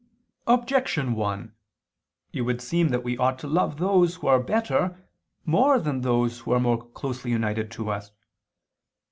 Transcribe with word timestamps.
Objection 0.47 1.13
1: 1.13 1.53
It 2.33 2.41
would 2.41 2.59
seem 2.59 2.87
that 2.89 3.03
we 3.03 3.19
ought 3.19 3.37
to 3.37 3.45
love 3.47 3.77
those 3.77 4.15
who 4.15 4.25
are 4.25 4.39
better 4.39 4.97
more 5.45 5.77
than 5.77 6.01
those 6.01 6.39
who 6.39 6.53
are 6.53 6.59
more 6.59 6.83
closely 6.89 7.29
united 7.29 7.69
to 7.69 7.91
us. 7.91 8.11